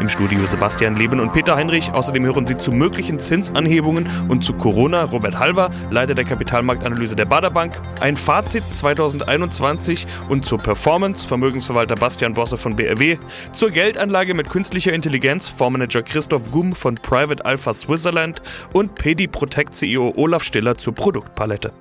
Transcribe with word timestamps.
Im 0.00 0.08
Studio 0.08 0.40
Sebastian 0.46 0.96
Leben 0.96 1.20
und 1.20 1.32
Peter 1.32 1.56
Heinrich. 1.56 1.92
Außerdem 1.92 2.24
hören 2.24 2.46
Sie 2.46 2.56
zu 2.56 2.72
möglichen 2.72 3.20
Zinsanhebungen 3.20 4.08
und 4.28 4.42
zu 4.42 4.54
Corona 4.54 5.04
Robert 5.04 5.38
Halver, 5.38 5.70
Leiter 5.90 6.14
der 6.14 6.24
Kapitalmarktanalyse 6.24 7.16
der 7.16 7.26
Baderbank. 7.26 7.74
Ein 8.00 8.16
Fazit 8.16 8.64
2021 8.72 10.06
und 10.28 10.44
zur 10.44 10.58
Performance 10.58 11.26
Vermögensverwalter 11.26 11.94
Bastian 11.94 12.34
Bosse 12.34 12.56
von 12.56 12.76
BRW. 12.76 13.18
Zur 13.52 13.70
Geldanlage 13.70 14.34
mit 14.34 14.48
künstlicher 14.48 14.92
Intelligenz 14.92 15.48
Fondsmanager 15.48 16.02
Christoph 16.02 16.50
Gumm 16.50 16.74
von 16.74 16.94
Private 16.94 17.44
Alpha 17.44 17.74
Switzerland 17.74 18.40
und 18.72 18.94
Pedi 18.94 19.26
Protect 19.26 19.74
CEO 19.74 20.12
Olaf 20.16 20.44
Stiller 20.44 20.78
zur 20.78 20.94
Produktpalette. 20.94 21.72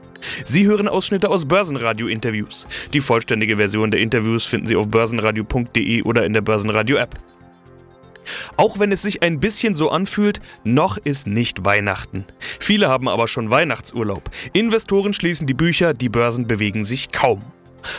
Sie 0.46 0.66
hören 0.66 0.88
Ausschnitte 0.88 1.30
aus 1.30 1.46
Börsenradio-Interviews. 1.46 2.68
Die 2.94 3.02
vollständige 3.02 3.58
Version 3.58 3.92
der 3.92 4.00
Interviews 4.00 4.46
finden 4.46 4.68
Sie 4.68 4.76
auf 4.76 4.88
börsenradio.de 4.88 6.04
oder 6.04 6.26
in 6.26 6.34
der 6.34 6.42
Börsenradio-App. 6.42 7.20
Auch 8.58 8.80
wenn 8.80 8.92
es 8.92 9.02
sich 9.02 9.24
ein 9.24 9.40
bisschen 9.40 9.74
so 9.74 9.90
anfühlt, 9.90 10.40
noch 10.64 10.98
ist 10.98 11.28
nicht 11.28 11.66
Weihnachten. 11.66 12.26
Viele 12.60 12.90
haben 12.90 13.08
aber 13.08 13.28
schon 13.28 13.50
Weihnachtsurlaub. 13.50 14.30
Investoren 14.54 15.14
schließen 15.14 15.48
die 15.48 15.54
Bücher, 15.54 15.94
die 15.94 16.10
Börsen 16.10 16.48
bewegen 16.48 16.86
sich 16.86 17.12
kaum. 17.12 17.44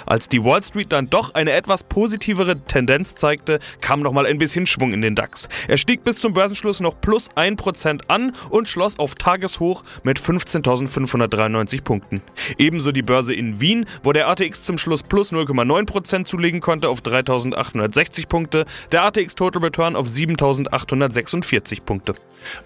Als 0.06 0.28
die 0.28 0.44
Wall 0.44 0.62
Street 0.62 0.92
dann 0.92 1.10
doch 1.10 1.34
eine 1.34 1.52
etwas 1.52 1.84
positivere 1.84 2.58
Tendenz 2.60 3.14
zeigte, 3.14 3.60
kam 3.80 4.00
nochmal 4.00 4.26
ein 4.26 4.38
bisschen 4.38 4.66
Schwung 4.66 4.92
in 4.92 5.00
den 5.00 5.14
DAX. 5.14 5.48
Er 5.68 5.78
stieg 5.78 6.04
bis 6.04 6.18
zum 6.18 6.34
Börsenschluss 6.34 6.80
noch 6.80 7.00
plus 7.00 7.30
1% 7.32 8.02
an 8.08 8.32
und 8.50 8.68
schloss 8.68 8.98
auf 8.98 9.14
Tageshoch 9.14 9.84
mit 10.02 10.18
15.593 10.18 11.82
Punkten. 11.82 12.22
Ebenso 12.58 12.92
die 12.92 13.02
Börse 13.02 13.34
in 13.34 13.60
Wien, 13.60 13.86
wo 14.02 14.12
der 14.12 14.28
ATX 14.28 14.64
zum 14.64 14.78
Schluss 14.78 15.02
plus 15.02 15.32
0,9% 15.32 16.24
zulegen 16.24 16.60
konnte 16.60 16.88
auf 16.88 17.00
3.860 17.00 18.28
Punkte, 18.28 18.64
der 18.92 19.04
ATX 19.04 19.34
Total 19.34 19.62
Return 19.62 19.96
auf 19.96 20.06
7.846 20.06 21.82
Punkte. 21.82 22.14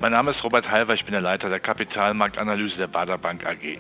Mein 0.01 0.13
Name 0.13 0.33
ist 0.33 0.43
Robert 0.43 0.71
Halver, 0.71 0.95
ich 0.95 1.05
bin 1.05 1.13
der 1.13 1.21
Leiter 1.21 1.49
der 1.49 1.61
Kapitalmarktanalyse 1.61 2.77
der 2.77 2.89
Bader 2.89 3.19
Bank 3.19 3.47
AG. 3.47 3.79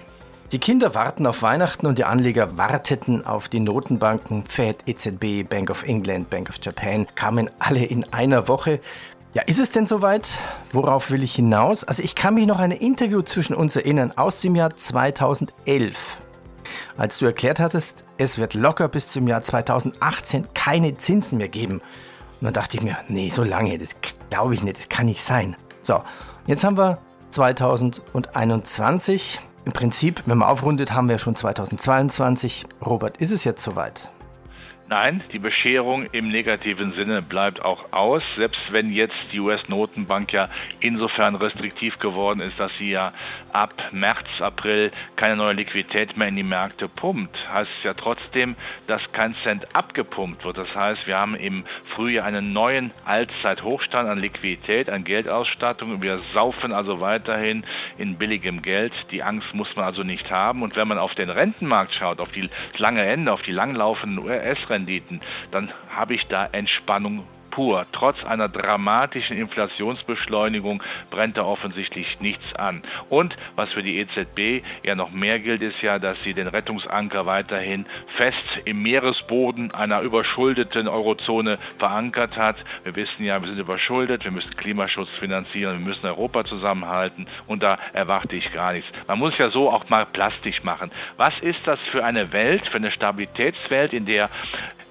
Die 0.50 0.58
Kinder 0.58 0.94
warten 0.94 1.26
auf 1.26 1.42
Weihnachten 1.42 1.86
und 1.86 1.98
die 1.98 2.06
Anleger 2.06 2.56
warteten 2.56 3.26
auf 3.26 3.50
die 3.50 3.60
Notenbanken 3.60 4.46
Fed, 4.46 4.78
EZB, 4.86 5.46
Bank 5.46 5.68
of 5.68 5.82
England, 5.82 6.30
Bank 6.30 6.48
of 6.48 6.54
Japan, 6.62 7.06
kamen 7.14 7.50
alle 7.58 7.84
in 7.84 8.10
einer 8.14 8.48
Woche. 8.48 8.80
Ja, 9.34 9.42
ist 9.42 9.58
es 9.58 9.72
denn 9.72 9.86
soweit? 9.86 10.26
Worauf 10.72 11.10
will 11.10 11.22
ich 11.22 11.34
hinaus? 11.34 11.84
Also 11.84 12.02
ich 12.02 12.14
kann 12.14 12.32
mich 12.32 12.46
noch 12.46 12.60
an 12.60 12.72
ein 12.72 12.78
Interview 12.78 13.20
zwischen 13.20 13.54
uns 13.54 13.76
erinnern 13.76 14.14
aus 14.16 14.40
dem 14.40 14.56
Jahr 14.56 14.74
2011. 14.74 16.16
Als 16.96 17.18
du 17.18 17.26
erklärt 17.26 17.60
hattest, 17.60 18.04
es 18.16 18.38
wird 18.38 18.54
locker 18.54 18.88
bis 18.88 19.08
zum 19.08 19.28
Jahr 19.28 19.42
2018 19.42 20.46
keine 20.54 20.96
Zinsen 20.96 21.36
mehr 21.36 21.48
geben. 21.48 21.82
Und 22.40 22.46
dann 22.46 22.54
dachte 22.54 22.78
ich 22.78 22.82
mir, 22.82 22.96
nee, 23.08 23.28
so 23.28 23.44
lange, 23.44 23.76
das 23.76 23.90
glaube 24.30 24.54
ich 24.54 24.62
nicht, 24.62 24.78
das 24.78 24.88
kann 24.88 25.04
nicht 25.04 25.22
sein. 25.22 25.56
So, 25.82 26.02
jetzt 26.46 26.64
haben 26.64 26.78
wir 26.78 26.96
2021. 27.32 29.40
Im 29.68 29.74
Prinzip, 29.74 30.22
wenn 30.24 30.38
man 30.38 30.48
aufrundet, 30.48 30.94
haben 30.94 31.10
wir 31.10 31.18
schon 31.18 31.36
2022. 31.36 32.64
Robert, 32.86 33.18
ist 33.18 33.32
es 33.32 33.44
jetzt 33.44 33.62
soweit? 33.62 34.08
Nein, 34.90 35.22
die 35.32 35.38
Bescherung 35.38 36.06
im 36.12 36.28
negativen 36.28 36.94
Sinne 36.94 37.20
bleibt 37.20 37.62
auch 37.62 37.92
aus, 37.92 38.22
selbst 38.36 38.72
wenn 38.72 38.90
jetzt 38.90 39.18
die 39.32 39.40
US-Notenbank 39.40 40.32
ja 40.32 40.48
insofern 40.80 41.34
restriktiv 41.34 41.98
geworden 41.98 42.40
ist, 42.40 42.58
dass 42.58 42.74
sie 42.78 42.92
ja 42.92 43.12
ab 43.52 43.74
März, 43.92 44.40
April 44.40 44.90
keine 45.14 45.36
neue 45.36 45.52
Liquidität 45.52 46.16
mehr 46.16 46.28
in 46.28 46.36
die 46.36 46.42
Märkte 46.42 46.88
pumpt, 46.88 47.36
heißt 47.52 47.70
es 47.76 47.84
ja 47.84 47.92
trotzdem, 47.92 48.56
dass 48.86 49.12
kein 49.12 49.34
Cent 49.42 49.76
abgepumpt 49.76 50.42
wird. 50.46 50.56
Das 50.56 50.74
heißt, 50.74 51.06
wir 51.06 51.18
haben 51.18 51.34
im 51.34 51.64
Frühjahr 51.94 52.24
einen 52.24 52.54
neuen 52.54 52.90
Allzeithochstand 53.04 54.08
an 54.08 54.18
Liquidität, 54.18 54.88
an 54.88 55.04
Geldausstattung. 55.04 56.00
Wir 56.00 56.20
saufen 56.32 56.72
also 56.72 57.02
weiterhin 57.02 57.62
in 57.98 58.16
billigem 58.16 58.62
Geld. 58.62 58.94
Die 59.10 59.22
Angst 59.22 59.54
muss 59.54 59.76
man 59.76 59.84
also 59.84 60.02
nicht 60.02 60.30
haben. 60.30 60.62
Und 60.62 60.76
wenn 60.76 60.88
man 60.88 60.96
auf 60.96 61.14
den 61.14 61.28
Rentenmarkt 61.28 61.92
schaut, 61.92 62.20
auf 62.20 62.32
die 62.32 62.48
lange 62.78 63.04
Ende, 63.04 63.34
auf 63.34 63.42
die 63.42 63.52
langlaufenden 63.52 64.24
US-Renten, 64.24 64.77
Renditen, 64.78 65.20
dann 65.50 65.72
habe 65.90 66.14
ich 66.14 66.26
da 66.28 66.46
Entspannung 66.46 67.26
pur. 67.58 67.86
Trotz 67.90 68.24
einer 68.24 68.48
dramatischen 68.48 69.36
Inflationsbeschleunigung 69.36 70.80
brennt 71.10 71.36
da 71.36 71.42
offensichtlich 71.42 72.20
nichts 72.20 72.54
an. 72.54 72.82
Und 73.08 73.36
was 73.56 73.72
für 73.72 73.82
die 73.82 73.98
EZB 73.98 74.64
ja 74.84 74.94
noch 74.94 75.10
mehr 75.10 75.40
gilt, 75.40 75.62
ist 75.62 75.82
ja, 75.82 75.98
dass 75.98 76.22
sie 76.22 76.34
den 76.34 76.46
Rettungsanker 76.46 77.26
weiterhin 77.26 77.86
fest 78.14 78.44
im 78.64 78.80
Meeresboden 78.82 79.74
einer 79.74 80.02
überschuldeten 80.02 80.86
Eurozone 80.86 81.58
verankert 81.80 82.36
hat. 82.36 82.64
Wir 82.84 82.94
wissen 82.94 83.24
ja, 83.24 83.40
wir 83.42 83.48
sind 83.48 83.58
überschuldet, 83.58 84.22
wir 84.22 84.30
müssen 84.30 84.54
Klimaschutz 84.54 85.08
finanzieren, 85.18 85.80
wir 85.80 85.86
müssen 85.88 86.06
Europa 86.06 86.44
zusammenhalten 86.44 87.26
und 87.48 87.64
da 87.64 87.76
erwarte 87.92 88.36
ich 88.36 88.52
gar 88.52 88.72
nichts. 88.72 88.88
Man 89.08 89.18
muss 89.18 89.36
ja 89.36 89.50
so 89.50 89.68
auch 89.68 89.88
mal 89.88 90.06
plastisch 90.06 90.62
machen. 90.62 90.92
Was 91.16 91.36
ist 91.40 91.66
das 91.66 91.80
für 91.90 92.04
eine 92.04 92.32
Welt, 92.32 92.68
für 92.68 92.76
eine 92.76 92.92
Stabilitätswelt, 92.92 93.92
in 93.92 94.06
der 94.06 94.30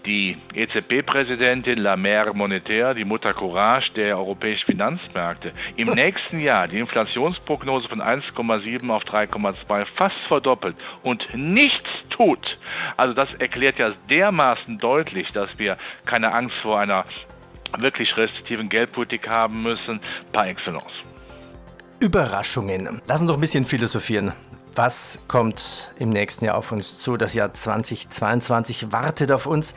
die 0.07 0.37
EZB-Präsidentin 0.53 1.79
La 1.79 1.95
Mère 1.95 2.33
Monetaire, 2.33 2.95
die 2.95 3.03
Mutter 3.03 3.33
Courage 3.33 3.91
der 3.93 4.17
europäischen 4.17 4.65
Finanzmärkte, 4.65 5.51
im 5.75 5.89
nächsten 5.89 6.39
Jahr 6.39 6.67
die 6.69 6.79
Inflationsprognose 6.79 7.89
von 7.89 8.01
1,7 8.01 8.89
auf 8.89 9.03
3,2 9.03 9.85
fast 9.95 10.15
verdoppelt 10.29 10.77
und 11.03 11.27
nichts 11.35 11.89
tut. 12.09 12.57
Also 12.95 13.13
das 13.13 13.33
erklärt 13.35 13.79
ja 13.79 13.91
dermaßen 14.09 14.77
deutlich, 14.77 15.31
dass 15.33 15.59
wir 15.59 15.77
keine 16.05 16.33
Angst 16.33 16.55
vor 16.61 16.79
einer 16.79 17.03
wirklich 17.77 18.15
restriktiven 18.15 18.69
Geldpolitik 18.69 19.27
haben 19.27 19.61
müssen, 19.61 19.99
par 20.31 20.47
excellence. 20.47 21.03
Überraschungen. 21.99 23.01
Lass 23.07 23.19
uns 23.19 23.27
doch 23.27 23.37
ein 23.37 23.41
bisschen 23.41 23.65
philosophieren. 23.65 24.31
Was 24.77 25.17
kommt 25.27 25.91
im 25.97 26.11
nächsten 26.11 26.45
Jahr 26.45 26.55
auf 26.55 26.71
uns 26.71 26.99
zu? 26.99 27.17
Das 27.17 27.33
Jahr 27.33 27.51
2022 27.51 28.91
wartet 28.91 29.31
auf 29.31 29.47
uns. 29.47 29.73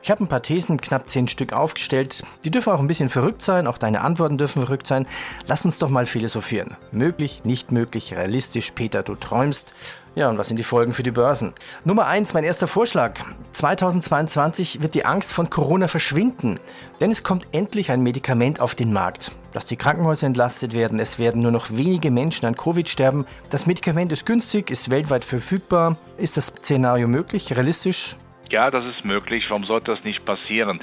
Ich 0.00 0.12
habe 0.12 0.22
ein 0.22 0.28
paar 0.28 0.42
Thesen, 0.42 0.80
knapp 0.80 1.10
zehn 1.10 1.26
Stück 1.26 1.52
aufgestellt. 1.52 2.22
Die 2.44 2.52
dürfen 2.52 2.72
auch 2.72 2.78
ein 2.78 2.86
bisschen 2.86 3.08
verrückt 3.08 3.42
sein, 3.42 3.66
auch 3.66 3.78
deine 3.78 4.02
Antworten 4.02 4.38
dürfen 4.38 4.62
verrückt 4.62 4.86
sein. 4.86 5.08
Lass 5.48 5.64
uns 5.64 5.78
doch 5.78 5.88
mal 5.88 6.06
philosophieren. 6.06 6.76
Möglich, 6.92 7.44
nicht 7.44 7.72
möglich, 7.72 8.14
realistisch. 8.14 8.70
Peter, 8.70 9.02
du 9.02 9.16
träumst. 9.16 9.74
Ja, 10.16 10.30
und 10.30 10.38
was 10.38 10.46
sind 10.46 10.58
die 10.58 10.64
Folgen 10.64 10.92
für 10.92 11.02
die 11.02 11.10
Börsen? 11.10 11.54
Nummer 11.84 12.06
eins, 12.06 12.34
mein 12.34 12.44
erster 12.44 12.68
Vorschlag. 12.68 13.18
2022 13.50 14.80
wird 14.80 14.94
die 14.94 15.04
Angst 15.04 15.32
von 15.32 15.50
Corona 15.50 15.88
verschwinden, 15.88 16.60
denn 17.00 17.10
es 17.10 17.24
kommt 17.24 17.48
endlich 17.50 17.90
ein 17.90 18.00
Medikament 18.00 18.60
auf 18.60 18.76
den 18.76 18.92
Markt. 18.92 19.32
Dass 19.52 19.64
die 19.64 19.76
Krankenhäuser 19.76 20.28
entlastet 20.28 20.72
werden, 20.72 21.00
es 21.00 21.18
werden 21.18 21.42
nur 21.42 21.50
noch 21.50 21.70
wenige 21.70 22.12
Menschen 22.12 22.46
an 22.46 22.54
Covid 22.54 22.88
sterben. 22.88 23.26
Das 23.50 23.66
Medikament 23.66 24.12
ist 24.12 24.24
günstig, 24.24 24.70
ist 24.70 24.88
weltweit 24.88 25.24
verfügbar. 25.24 25.96
Ist 26.16 26.36
das 26.36 26.46
Szenario 26.46 27.08
möglich, 27.08 27.50
realistisch? 27.50 28.16
Ja, 28.50 28.70
das 28.70 28.84
ist 28.84 29.04
möglich. 29.04 29.48
Warum 29.48 29.64
sollte 29.64 29.90
das 29.90 30.04
nicht 30.04 30.24
passieren? 30.24 30.80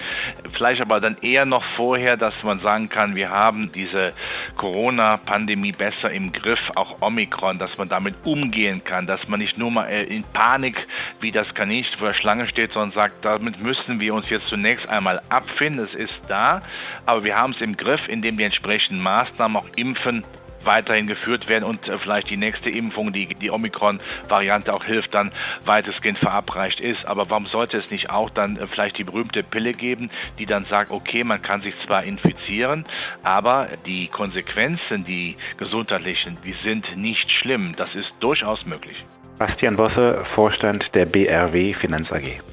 Vielleicht 0.52 0.82
aber 0.82 1.00
dann 1.00 1.18
eher 1.22 1.46
noch 1.46 1.64
vorher, 1.76 2.18
dass 2.18 2.44
man 2.44 2.60
sagen 2.60 2.90
kann, 2.90 3.16
wir 3.16 3.30
haben 3.30 3.72
diese 3.72 4.14
Corona-Pandemie 4.58 5.72
besser 5.72 6.12
im 6.12 6.32
Griff, 6.32 6.72
auch 6.76 7.02
Omikron, 7.02 7.60
dass 7.60 7.78
man 7.78 7.88
damit 7.88 8.16
umgehen 8.26 8.84
kann, 8.84 9.06
dass 9.06 9.28
man 9.28 9.40
nicht 9.40 9.58
nur 9.58 9.72
mal 9.72 9.88
äh, 9.88 10.04
in 10.04 10.24
Panik 10.24 10.88
wie 11.20 11.32
das 11.32 11.54
Kaninchen 11.54 12.00
vor 12.00 12.10
der 12.10 12.14
Schlange 12.16 12.48
steht, 12.48 12.74
sondern 12.74 12.92
sagt, 12.92 13.24
damit 13.24 13.62
müssen 13.62 14.00
wir 14.00 14.16
uns 14.16 14.30
jetzt 14.30 14.48
zunächst 14.48 14.90
einmal 14.90 15.22
abfinden. 15.30 15.86
Es 15.86 15.94
ist 15.94 16.20
da, 16.28 16.62
aber 17.06 17.24
wir 17.24 17.38
haben 17.38 17.54
es 17.54 17.62
im 17.62 17.78
Griff, 17.78 18.08
indem 18.08 18.38
die 18.38 18.44
entsprechenden 18.44 19.02
Maßnahmen 19.04 19.58
auch 19.58 19.68
impfen 19.76 20.24
weiterhin 20.64 21.08
geführt 21.08 21.50
werden 21.50 21.64
und 21.64 21.88
äh, 21.88 21.98
vielleicht 21.98 22.30
die 22.30 22.38
nächste 22.38 22.70
Impfung, 22.70 23.14
die 23.14 23.28
die 23.28 23.52
Omikron-Variante 23.52 24.74
auch 24.74 24.84
hilft, 24.84 25.14
dann 25.14 25.32
weitestgehend 25.66 26.20
verabreicht 26.20 26.80
ist. 26.80 27.06
Aber 27.06 27.30
warum 27.30 27.46
sollte 27.46 27.78
es 27.78 27.90
nicht 27.92 28.10
auch 28.10 28.30
dann 28.30 28.58
äh, 28.58 28.68
vielleicht 28.68 28.98
die 28.98 29.04
berühmte 29.04 29.44
Pille 29.44 29.74
geben, 29.74 30.10
die 30.40 30.46
dann 30.46 30.66
sagt, 30.66 30.92
okay, 30.92 31.24
man 31.24 31.42
kann 31.42 31.62
sich 31.62 31.78
zwar 31.80 32.04
infizieren, 32.04 32.86
aber 33.24 33.70
die 33.86 34.08
Konsequenzen, 34.08 35.06
die 35.06 35.36
gesundheitlichen, 35.58 36.38
die 36.46 36.54
sind 36.54 36.98
nicht 36.98 37.32
schlimm. 37.32 37.74
Das 37.76 37.96
ist 37.96 38.14
durchaus 38.20 38.66
möglich. 38.66 39.04
Bastian 39.38 39.76
Bosse, 39.76 40.24
Vorstand 40.36 40.94
der 40.94 41.06
BRW 41.06 41.74
Finanz 41.74 42.12
AG. 42.12 42.51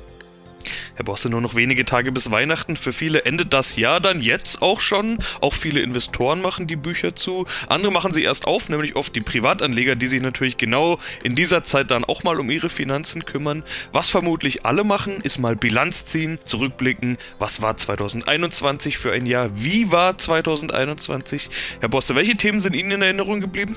Herr 0.96 1.04
Bosse, 1.04 1.30
nur 1.30 1.40
noch 1.40 1.54
wenige 1.54 1.84
Tage 1.84 2.12
bis 2.12 2.30
Weihnachten. 2.30 2.76
Für 2.76 2.92
viele 2.92 3.24
endet 3.24 3.52
das 3.52 3.76
Jahr 3.76 4.00
dann 4.00 4.20
jetzt 4.20 4.62
auch 4.62 4.80
schon. 4.80 5.18
Auch 5.40 5.54
viele 5.54 5.80
Investoren 5.80 6.42
machen 6.42 6.66
die 6.66 6.76
Bücher 6.76 7.14
zu. 7.14 7.46
Andere 7.68 7.92
machen 7.92 8.12
sie 8.12 8.22
erst 8.22 8.46
auf, 8.46 8.68
nämlich 8.68 8.96
oft 8.96 9.14
die 9.14 9.20
Privatanleger, 9.20 9.96
die 9.96 10.06
sich 10.06 10.20
natürlich 10.20 10.56
genau 10.56 10.98
in 11.22 11.34
dieser 11.34 11.64
Zeit 11.64 11.90
dann 11.90 12.04
auch 12.04 12.22
mal 12.22 12.40
um 12.40 12.50
ihre 12.50 12.68
Finanzen 12.68 13.24
kümmern. 13.24 13.62
Was 13.92 14.10
vermutlich 14.10 14.66
alle 14.66 14.84
machen, 14.84 15.20
ist 15.22 15.38
mal 15.38 15.56
Bilanz 15.56 16.06
ziehen, 16.06 16.38
zurückblicken. 16.44 17.18
Was 17.38 17.62
war 17.62 17.76
2021 17.76 18.98
für 18.98 19.12
ein 19.12 19.26
Jahr? 19.26 19.50
Wie 19.54 19.92
war 19.92 20.18
2021? 20.18 21.50
Herr 21.80 21.88
Bosse, 21.88 22.14
welche 22.14 22.36
Themen 22.36 22.60
sind 22.60 22.74
Ihnen 22.74 22.92
in 22.92 23.02
Erinnerung 23.02 23.40
geblieben? 23.40 23.76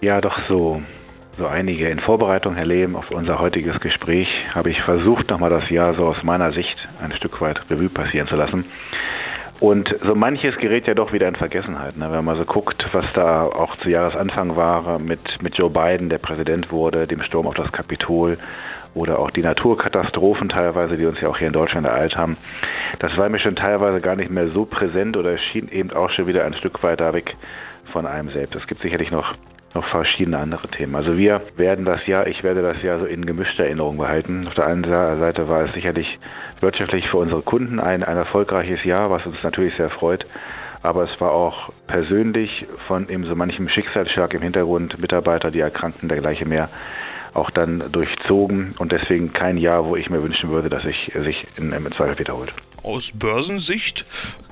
Ja, 0.00 0.20
doch 0.20 0.38
so 0.48 0.82
so 1.38 1.46
einige 1.46 1.88
in 1.88 1.98
Vorbereitung, 1.98 2.54
Herr 2.54 2.64
Lehm, 2.64 2.96
auf 2.96 3.10
unser 3.10 3.38
heutiges 3.38 3.78
Gespräch 3.80 4.46
habe 4.54 4.70
ich 4.70 4.80
versucht, 4.82 5.30
nochmal 5.30 5.50
das 5.50 5.68
Jahr 5.68 5.94
so 5.94 6.06
aus 6.06 6.22
meiner 6.22 6.52
Sicht 6.52 6.88
ein 7.02 7.12
Stück 7.12 7.40
weit 7.42 7.60
Revue 7.70 7.90
passieren 7.90 8.26
zu 8.26 8.36
lassen. 8.36 8.64
Und 9.60 9.96
so 10.02 10.14
manches 10.14 10.56
gerät 10.56 10.86
ja 10.86 10.94
doch 10.94 11.12
wieder 11.12 11.28
in 11.28 11.34
Vergessenheit. 11.34 11.96
Ne? 11.96 12.10
Wenn 12.10 12.24
man 12.24 12.36
so 12.36 12.44
guckt, 12.44 12.88
was 12.92 13.06
da 13.14 13.44
auch 13.44 13.76
zu 13.76 13.90
Jahresanfang 13.90 14.56
war 14.56 14.98
mit, 14.98 15.42
mit 15.42 15.56
Joe 15.56 15.70
Biden, 15.70 16.08
der 16.08 16.18
Präsident 16.18 16.70
wurde, 16.72 17.06
dem 17.06 17.22
Sturm 17.22 17.46
auf 17.46 17.54
das 17.54 17.72
Kapitol 17.72 18.38
oder 18.94 19.18
auch 19.18 19.30
die 19.30 19.42
Naturkatastrophen 19.42 20.48
teilweise, 20.48 20.96
die 20.96 21.06
uns 21.06 21.20
ja 21.20 21.28
auch 21.28 21.38
hier 21.38 21.48
in 21.48 21.52
Deutschland 21.52 21.86
ereilt 21.86 22.16
haben. 22.16 22.36
Das 22.98 23.16
war 23.18 23.28
mir 23.28 23.38
schon 23.38 23.56
teilweise 23.56 24.00
gar 24.00 24.16
nicht 24.16 24.30
mehr 24.30 24.48
so 24.48 24.64
präsent 24.64 25.16
oder 25.16 25.36
schien 25.36 25.68
eben 25.68 25.90
auch 25.92 26.10
schon 26.10 26.26
wieder 26.26 26.44
ein 26.44 26.54
Stück 26.54 26.82
weiter 26.82 27.12
weg 27.12 27.36
von 27.92 28.06
einem 28.06 28.30
selbst. 28.30 28.56
Es 28.56 28.66
gibt 28.66 28.80
sicherlich 28.82 29.10
noch 29.10 29.34
noch 29.76 29.86
verschiedene 29.86 30.38
andere 30.38 30.68
Themen. 30.68 30.96
Also 30.96 31.16
wir 31.16 31.42
werden 31.56 31.84
das 31.84 32.06
Jahr, 32.06 32.26
ich 32.26 32.42
werde 32.42 32.62
das 32.62 32.82
Jahr 32.82 32.98
so 32.98 33.06
in 33.06 33.24
gemischter 33.24 33.64
Erinnerung 33.64 33.98
behalten. 33.98 34.46
Auf 34.48 34.54
der 34.54 34.66
einen 34.66 34.84
Seite 34.84 35.48
war 35.48 35.64
es 35.64 35.72
sicherlich 35.74 36.18
wirtschaftlich 36.60 37.08
für 37.08 37.18
unsere 37.18 37.42
Kunden 37.42 37.78
ein, 37.78 38.02
ein 38.02 38.16
erfolgreiches 38.16 38.82
Jahr, 38.84 39.10
was 39.10 39.26
uns 39.26 39.42
natürlich 39.42 39.76
sehr 39.76 39.90
freut. 39.90 40.26
Aber 40.82 41.02
es 41.04 41.20
war 41.20 41.32
auch 41.32 41.70
persönlich 41.86 42.66
von 42.86 43.08
eben 43.08 43.24
so 43.24 43.34
manchem 43.34 43.68
Schicksalsschlag 43.68 44.32
im 44.34 44.42
Hintergrund, 44.42 44.98
Mitarbeiter, 45.00 45.50
die 45.50 45.60
erkrankten, 45.60 46.08
dergleichen 46.08 46.48
mehr, 46.48 46.68
auch 47.34 47.50
dann 47.50 47.84
durchzogen 47.92 48.74
und 48.78 48.92
deswegen 48.92 49.32
kein 49.32 49.58
Jahr, 49.58 49.84
wo 49.84 49.96
ich 49.96 50.08
mir 50.08 50.22
wünschen 50.22 50.50
würde, 50.50 50.70
dass 50.70 50.84
sich 50.84 51.12
sich 51.14 51.46
in, 51.56 51.72
im 51.72 51.92
Zweifel 51.92 52.18
wiederholt. 52.18 52.54
Aus 52.86 53.10
Börsensicht 53.12 54.04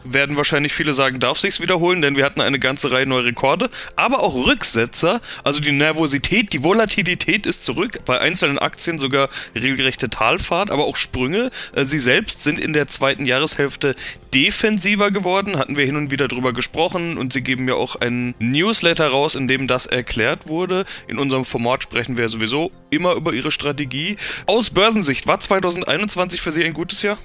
werden 0.02 0.36
wahrscheinlich 0.36 0.72
viele 0.72 0.92
sagen, 0.92 1.20
darf 1.20 1.38
sich's 1.38 1.60
wiederholen, 1.60 2.02
denn 2.02 2.16
wir 2.16 2.24
hatten 2.24 2.40
eine 2.40 2.58
ganze 2.58 2.90
Reihe 2.90 3.06
neue 3.06 3.26
Rekorde, 3.26 3.70
aber 3.94 4.24
auch 4.24 4.34
Rücksetzer, 4.34 5.20
also 5.44 5.60
die 5.60 5.70
Nervosität, 5.70 6.52
die 6.52 6.64
Volatilität 6.64 7.46
ist 7.46 7.64
zurück, 7.64 8.00
bei 8.04 8.20
einzelnen 8.20 8.58
Aktien 8.58 8.98
sogar 8.98 9.28
regelrechte 9.54 10.10
Talfahrt, 10.10 10.72
aber 10.72 10.84
auch 10.84 10.96
Sprünge. 10.96 11.52
Äh, 11.74 11.84
sie 11.84 12.00
selbst 12.00 12.42
sind 12.42 12.58
in 12.58 12.72
der 12.72 12.88
zweiten 12.88 13.24
Jahreshälfte 13.24 13.94
defensiver 14.34 15.12
geworden, 15.12 15.56
hatten 15.56 15.76
wir 15.76 15.86
hin 15.86 15.96
und 15.96 16.10
wieder 16.10 16.26
drüber 16.26 16.52
gesprochen 16.52 17.16
und 17.16 17.32
sie 17.32 17.40
geben 17.40 17.68
ja 17.68 17.74
auch 17.74 17.94
einen 17.94 18.34
Newsletter 18.40 19.06
raus, 19.06 19.36
in 19.36 19.46
dem 19.46 19.68
das 19.68 19.86
erklärt 19.86 20.48
wurde. 20.48 20.86
In 21.06 21.20
unserem 21.20 21.44
Format 21.44 21.84
sprechen 21.84 22.18
wir 22.18 22.28
sowieso 22.28 22.72
immer 22.90 23.14
über 23.14 23.32
ihre 23.32 23.52
Strategie. 23.52 24.16
Aus 24.46 24.70
Börsensicht, 24.70 25.28
war 25.28 25.38
2021 25.38 26.40
für 26.40 26.50
Sie 26.50 26.64
ein 26.64 26.74
gutes 26.74 27.02
Jahr? 27.02 27.16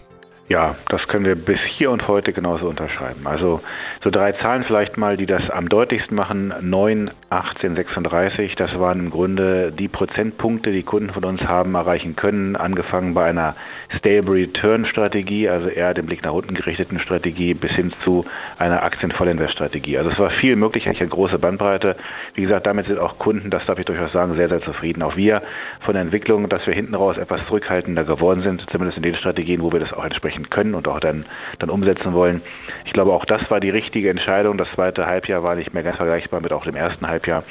Ja, 0.51 0.75
das 0.87 1.07
können 1.07 1.25
wir 1.25 1.35
bis 1.35 1.59
hier 1.59 1.91
und 1.91 2.07
heute 2.07 2.33
genauso 2.33 2.67
unterschreiben. 2.67 3.27
Also 3.27 3.61
so 4.03 4.09
drei 4.09 4.31
Zahlen 4.31 4.63
vielleicht 4.63 4.97
mal, 4.97 5.15
die 5.15 5.27
das 5.27 5.47
am 5.51 5.69
deutlichsten 5.69 6.17
machen. 6.17 6.51
9, 6.59 7.11
18, 7.29 7.75
36, 7.75 8.55
das 8.55 8.79
waren 8.79 8.97
im 8.97 9.09
Grunde 9.11 9.71
die 9.71 9.87
Prozentpunkte, 9.87 10.71
die 10.71 10.81
Kunden 10.81 11.11
von 11.11 11.23
uns 11.23 11.43
haben 11.43 11.75
erreichen 11.75 12.15
können, 12.15 12.55
angefangen 12.55 13.13
bei 13.13 13.25
einer 13.25 13.55
Stable 13.95 14.33
Return 14.33 14.85
Strategie, 14.85 15.47
also 15.47 15.69
eher 15.69 15.93
dem 15.93 16.07
Blick 16.07 16.23
nach 16.23 16.33
unten 16.33 16.55
gerichteten 16.55 16.97
Strategie, 16.97 17.53
bis 17.53 17.73
hin 17.73 17.93
zu 18.03 18.25
einer 18.57 18.81
Aktienvollinvest 18.81 19.53
Strategie. 19.53 19.99
Also 19.99 20.09
es 20.09 20.17
war 20.17 20.31
viel 20.31 20.55
möglich, 20.55 20.87
eigentlich 20.87 21.01
eine 21.01 21.11
große 21.11 21.37
Bandbreite. 21.37 21.95
Wie 22.33 22.41
gesagt, 22.41 22.65
damit 22.65 22.87
sind 22.87 22.97
auch 22.97 23.19
Kunden, 23.19 23.51
das 23.51 23.67
darf 23.67 23.77
ich 23.77 23.85
durchaus 23.85 24.13
sagen, 24.13 24.33
sehr, 24.33 24.49
sehr 24.49 24.61
zufrieden. 24.61 25.03
Auch 25.03 25.15
wir 25.15 25.43
von 25.81 25.93
der 25.93 26.01
Entwicklung, 26.01 26.49
dass 26.49 26.65
wir 26.65 26.73
hinten 26.73 26.95
raus 26.95 27.19
etwas 27.19 27.45
zurückhaltender 27.45 28.03
geworden 28.03 28.41
sind, 28.41 28.65
zumindest 28.71 28.97
in 28.97 29.03
den 29.03 29.13
Strategien, 29.13 29.61
wo 29.61 29.71
wir 29.71 29.79
das 29.79 29.93
auch 29.93 30.03
entsprechend 30.03 30.38
erreichen 30.39 30.49
können 30.49 30.75
und 30.75 30.87
auch 30.87 30.99
dann, 30.99 31.25
dann 31.59 31.69
umsetzen 31.69 32.13
wollen. 32.13 32.41
Ich 32.85 32.93
glaube, 32.93 33.13
auch 33.13 33.25
das 33.25 33.49
war 33.49 33.59
die 33.59 33.69
richtige 33.69 34.09
Entscheidung. 34.09 34.57
Das 34.57 34.71
zweite 34.71 35.05
Halbjahr 35.05 35.43
war 35.43 35.55
nicht 35.55 35.73
mehr 35.73 35.83
ganz 35.83 35.97
vergleichbar 35.97 36.41
mit 36.41 36.53
auch 36.53 36.63
dem 36.63 36.75
ersten 36.75 37.07
Halbjahr. 37.07 37.43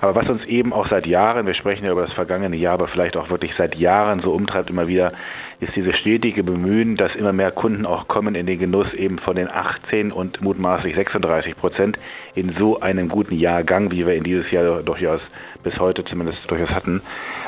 Aber 0.00 0.14
was 0.14 0.28
uns 0.28 0.44
eben 0.44 0.72
auch 0.72 0.88
seit 0.88 1.06
Jahren, 1.06 1.46
wir 1.46 1.54
sprechen 1.54 1.86
ja 1.86 1.92
über 1.92 2.02
das 2.02 2.12
vergangene 2.12 2.56
Jahr, 2.56 2.74
aber 2.74 2.88
vielleicht 2.88 3.16
auch 3.16 3.30
wirklich 3.30 3.54
seit 3.56 3.76
Jahren 3.76 4.20
so 4.20 4.32
umtreibt 4.32 4.68
immer 4.68 4.88
wieder, 4.88 5.12
ist 5.60 5.74
dieses 5.74 5.96
stetige 5.96 6.42
Bemühen, 6.42 6.96
dass 6.96 7.14
immer 7.14 7.32
mehr 7.32 7.50
Kunden 7.50 7.86
auch 7.86 8.08
kommen 8.08 8.34
in 8.34 8.46
den 8.46 8.58
Genuss 8.58 8.92
eben 8.92 9.18
von 9.18 9.36
den 9.36 9.50
18 9.50 10.12
und 10.12 10.42
mutmaßlich 10.42 10.94
36 10.94 11.56
Prozent 11.56 11.98
in 12.34 12.50
so 12.50 12.80
einem 12.80 13.08
guten 13.08 13.34
Jahrgang, 13.34 13.90
wie 13.90 14.06
wir 14.06 14.14
in 14.14 14.24
dieses 14.24 14.50
Jahr 14.50 14.82
durchaus 14.82 15.20
bis 15.62 15.80
heute 15.80 16.04
zumindest 16.04 16.48
durchaus 16.48 16.70
hatten 16.70 17.02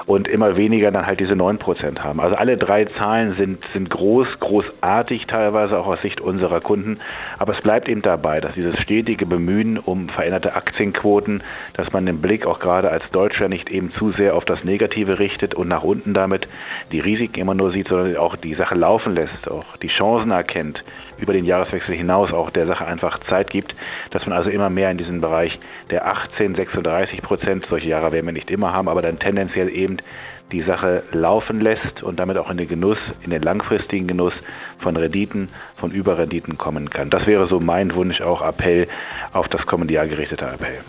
und 0.07 0.27
immer 0.27 0.57
weniger 0.57 0.91
dann 0.91 1.07
halt 1.07 1.21
diese 1.21 1.37
9 1.37 1.59
Prozent 1.59 2.03
haben. 2.03 2.19
Also 2.19 2.35
alle 2.35 2.57
drei 2.57 2.85
Zahlen 2.85 3.35
sind, 3.35 3.65
sind 3.73 3.91
groß, 3.91 4.41
großartig 4.41 5.29
teilweise 5.29 5.79
auch 5.79 5.87
aus 5.87 6.03
Sicht 6.03 6.21
unserer 6.21 6.61
Kunden, 6.61 6.99
aber 7.39 7.53
es 7.53 7.61
bleibt 7.61 7.89
eben 7.89 8.03
dabei, 8.03 8.41
dass 8.41 8.55
dieses 8.55 8.77
stetige 8.81 9.25
Bemühen 9.25 9.79
um 9.79 10.09
veränderte 10.09 10.57
Aktienquoten, 10.57 11.45
dass 11.75 11.93
man 11.93 12.07
den 12.07 12.21
Blick 12.21 12.45
auch 12.45 12.59
gerade 12.59 12.91
als 12.91 13.09
Deutscher 13.11 13.49
nicht 13.49 13.71
eben 13.71 13.93
zu 13.93 14.11
sehr 14.11 14.35
auf 14.35 14.45
das 14.45 14.65
Negative 14.65 15.21
richtet 15.21 15.55
und 15.55 15.69
nach 15.69 15.85
unten 15.85 16.13
damit 16.13 16.49
die 16.91 17.01
Risiken 17.01 17.39
immer 17.39 17.55
nur 17.55 17.71
sieht, 17.71 17.89
sondern 17.99 18.17
auch 18.17 18.37
die 18.37 18.55
Sache 18.55 18.75
laufen 18.75 19.15
lässt, 19.15 19.49
auch 19.51 19.77
die 19.79 19.89
Chancen 19.89 20.31
erkennt, 20.31 20.85
über 21.19 21.33
den 21.33 21.45
Jahreswechsel 21.45 21.95
hinaus 21.95 22.33
auch 22.33 22.51
der 22.51 22.67
Sache 22.67 22.87
einfach 22.87 23.19
Zeit 23.21 23.51
gibt, 23.51 23.75
dass 24.11 24.27
man 24.27 24.37
also 24.37 24.51
immer 24.51 24.71
mehr 24.71 24.91
in 24.91 24.99
diesen 24.99 25.21
Bereich 25.21 25.59
der 25.91 26.07
18, 26.07 26.55
36 26.55 27.23
Prozent, 27.23 27.67
solche 27.69 27.89
Jahre 27.89 28.13
werden 28.13 28.27
wir 28.27 28.33
nicht 28.33 28.51
immer 28.51 28.73
haben, 28.73 28.89
aber 28.89 29.03
dann 29.03 29.19
tendenziell 29.19 29.69
eben 29.69 29.99
die 30.53 30.63
Sache 30.63 31.03
laufen 31.13 31.61
lässt 31.61 32.03
und 32.03 32.19
damit 32.19 32.39
auch 32.39 32.51
in 32.51 32.57
den 32.57 32.69
Genuss, 32.69 32.99
in 33.23 33.31
den 33.31 33.43
langfristigen 33.43 34.07
Genuss 34.07 34.33
von 34.79 34.97
Renditen, 34.97 35.51
von 35.77 35.91
Überrenditen 35.91 36.57
kommen 36.57 36.89
kann. 36.89 37.11
Das 37.11 37.27
wäre 37.27 37.49
so 37.49 37.61
mein 37.61 37.95
Wunsch, 37.95 38.23
auch 38.23 38.41
Appell 38.41 38.87
auf 39.33 39.49
das 39.49 39.67
kommende 39.67 39.95
Jahr 39.95 40.07
gerichteter 40.07 40.53
Appell. 40.55 40.81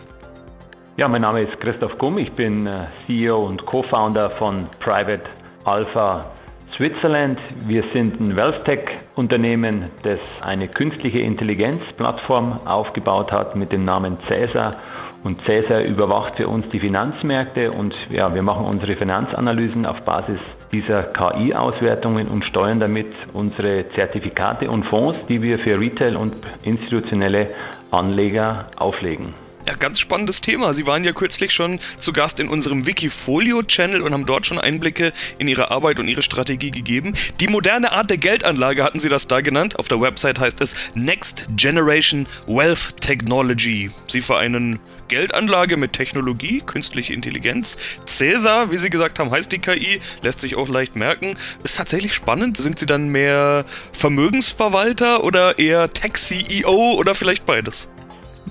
Ja, 0.95 1.07
mein 1.07 1.21
Name 1.21 1.41
ist 1.41 1.59
Christoph 1.59 1.97
Gumm, 1.97 2.17
ich 2.17 2.31
bin 2.33 2.67
äh, 2.67 2.85
CEO 3.05 3.45
und 3.45 3.65
Co-Founder 3.65 4.29
von 4.31 4.67
Private 4.79 5.23
Alpha 5.65 6.31
Switzerland. 6.75 7.39
Wir 7.67 7.83
sind 7.93 8.19
ein 8.19 8.35
Wealth 8.35 8.65
Tech 8.65 8.79
Unternehmen, 9.15 9.85
das 10.03 10.19
eine 10.41 10.67
künstliche 10.67 11.19
Intelligenzplattform 11.19 12.59
aufgebaut 12.65 13.31
hat 13.31 13.55
mit 13.55 13.71
dem 13.71 13.85
Namen 13.85 14.17
Caesar. 14.27 14.75
Und 15.23 15.43
Caesar 15.43 15.83
überwacht 15.83 16.37
für 16.37 16.47
uns 16.47 16.69
die 16.69 16.79
Finanzmärkte 16.79 17.71
und 17.71 17.93
ja, 18.09 18.33
wir 18.33 18.41
machen 18.41 18.65
unsere 18.65 18.95
Finanzanalysen 18.95 19.85
auf 19.85 20.03
Basis 20.03 20.39
dieser 20.71 21.03
KI-Auswertungen 21.03 22.27
und 22.29 22.45
steuern 22.45 22.79
damit 22.79 23.07
unsere 23.33 23.89
Zertifikate 23.89 24.69
und 24.69 24.83
Fonds, 24.83 25.19
die 25.27 25.41
wir 25.41 25.59
für 25.59 25.79
Retail 25.79 26.15
und 26.15 26.35
institutionelle 26.63 27.49
Anleger 27.91 28.67
auflegen. 28.77 29.33
Ja, 29.67 29.75
ganz 29.75 29.99
spannendes 29.99 30.41
Thema. 30.41 30.73
Sie 30.73 30.87
waren 30.87 31.03
ja 31.03 31.11
kürzlich 31.11 31.51
schon 31.51 31.79
zu 31.99 32.13
Gast 32.13 32.39
in 32.39 32.47
unserem 32.47 32.85
Wikifolio-Channel 32.85 34.01
und 34.01 34.13
haben 34.13 34.25
dort 34.25 34.45
schon 34.45 34.57
Einblicke 34.57 35.13
in 35.37 35.47
Ihre 35.47 35.69
Arbeit 35.69 35.99
und 35.99 36.07
Ihre 36.07 36.21
Strategie 36.21 36.71
gegeben. 36.71 37.13
Die 37.39 37.47
moderne 37.47 37.91
Art 37.91 38.09
der 38.09 38.17
Geldanlage 38.17 38.83
hatten 38.83 38.99
Sie 38.99 39.09
das 39.09 39.27
da 39.27 39.41
genannt. 39.41 39.77
Auf 39.77 39.87
der 39.87 40.01
Website 40.01 40.39
heißt 40.39 40.61
es 40.61 40.75
Next 40.95 41.45
Generation 41.55 42.25
Wealth 42.47 42.95
Technology. 43.01 43.91
Sie 44.07 44.21
vereinen 44.21 44.79
Geldanlage 45.09 45.75
mit 45.75 45.93
Technologie, 45.93 46.61
künstliche 46.65 47.13
Intelligenz. 47.13 47.77
Cäsar, 48.05 48.71
wie 48.71 48.77
Sie 48.77 48.89
gesagt 48.89 49.19
haben, 49.19 49.31
heißt 49.31 49.51
die 49.51 49.59
KI, 49.59 49.99
lässt 50.21 50.39
sich 50.39 50.55
auch 50.55 50.69
leicht 50.69 50.95
merken. 50.95 51.37
Ist 51.63 51.77
tatsächlich 51.77 52.13
spannend. 52.13 52.57
Sind 52.57 52.79
Sie 52.79 52.85
dann 52.85 53.09
mehr 53.09 53.65
Vermögensverwalter 53.91 55.23
oder 55.23 55.59
eher 55.59 55.89
Tech-CEO 55.89 56.93
oder 56.93 57.13
vielleicht 57.13 57.45
beides? 57.45 57.89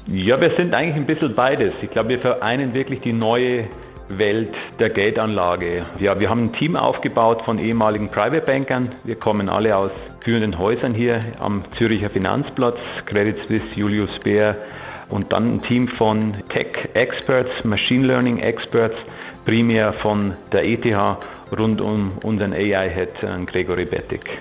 Ja, 0.06 0.40
wir 0.40 0.50
sind 0.50 0.74
eigentlich 0.74 0.96
ein 0.96 1.06
bisschen 1.06 1.34
beides. 1.34 1.74
Ich 1.82 1.90
glaube, 1.90 2.10
wir 2.10 2.18
vereinen 2.18 2.74
wirklich 2.74 3.00
die 3.00 3.12
neue 3.12 3.64
Welt 4.08 4.54
der 4.78 4.90
Geldanlage. 4.90 5.84
Ja, 5.98 6.18
wir 6.18 6.30
haben 6.30 6.46
ein 6.46 6.52
Team 6.52 6.76
aufgebaut 6.76 7.42
von 7.42 7.58
ehemaligen 7.58 8.10
Private 8.10 8.44
Bankern. 8.44 8.90
Wir 9.04 9.16
kommen 9.16 9.48
alle 9.48 9.76
aus 9.76 9.90
führenden 10.20 10.58
Häusern 10.58 10.94
hier 10.94 11.20
am 11.40 11.62
Züricher 11.76 12.10
Finanzplatz, 12.10 12.78
Credit 13.06 13.36
Suisse, 13.46 13.66
Julius 13.74 14.18
Baer 14.20 14.56
und 15.08 15.32
dann 15.32 15.56
ein 15.56 15.62
Team 15.62 15.88
von 15.88 16.34
Tech 16.48 16.88
Experts, 16.94 17.64
Machine 17.64 18.06
Learning 18.06 18.38
Experts, 18.38 19.00
primär 19.44 19.92
von 19.92 20.34
der 20.52 20.64
ETH 20.64 20.86
rund 21.56 21.80
um 21.80 22.12
unseren 22.22 22.52
AI-Head 22.52 23.46
Gregory 23.46 23.84
Bettig. 23.84 24.38